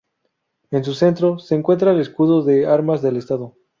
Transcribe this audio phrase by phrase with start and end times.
[0.71, 3.53] En su centro, se encuentra el escudo de armas del estado.